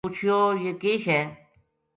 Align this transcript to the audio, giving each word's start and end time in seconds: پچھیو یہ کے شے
پچھیو 0.03 0.39
یہ 0.63 0.71
کے 0.81 0.93
شے 1.03 1.19